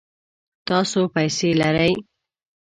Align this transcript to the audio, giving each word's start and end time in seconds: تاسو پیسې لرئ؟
تاسو 0.67 0.99
پیسې 1.15 1.49
لرئ؟ 1.61 1.91